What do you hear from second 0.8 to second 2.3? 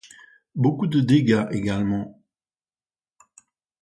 de dégâts également.